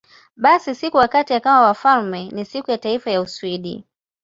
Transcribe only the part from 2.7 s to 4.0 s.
ya Taifa ya Uswidi.